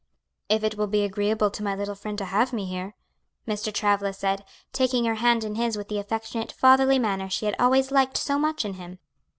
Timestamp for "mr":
3.47-3.71